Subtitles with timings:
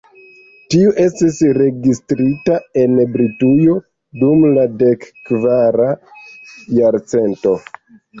[0.75, 3.75] Tiu estas registrita en Britujo
[4.23, 5.91] dum la dek kvara
[6.79, 7.55] jarcento.